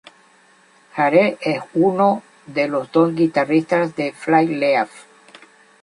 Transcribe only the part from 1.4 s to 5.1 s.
es uno de los dos guitarristas de Flyleaf.